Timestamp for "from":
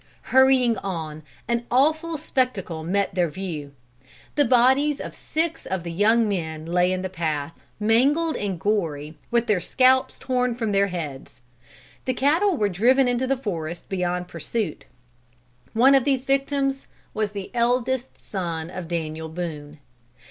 10.55-10.71